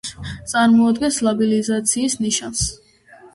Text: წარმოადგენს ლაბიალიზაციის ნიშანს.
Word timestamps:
წარმოადგენს 0.53 1.19
ლაბიალიზაციის 1.27 2.17
ნიშანს. 2.25 2.65